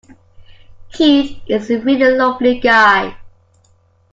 Keith 0.91 1.41
is 1.45 1.69
a 1.69 1.77
really 1.81 2.17
lovely 2.17 2.59
guy. 2.59 3.15